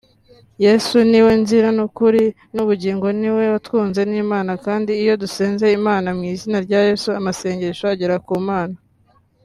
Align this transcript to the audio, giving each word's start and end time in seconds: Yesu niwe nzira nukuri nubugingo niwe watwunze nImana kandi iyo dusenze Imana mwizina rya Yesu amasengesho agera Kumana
Yesu 0.65 0.95
niwe 1.09 1.31
nzira 1.41 1.67
nukuri 1.77 2.23
nubugingo 2.53 3.07
niwe 3.19 3.43
watwunze 3.53 4.01
nImana 4.11 4.51
kandi 4.65 4.91
iyo 5.03 5.13
dusenze 5.21 5.65
Imana 5.79 6.07
mwizina 6.17 6.57
rya 6.65 6.79
Yesu 6.89 7.09
amasengesho 7.19 7.83
agera 7.93 8.15
Kumana 8.27 8.77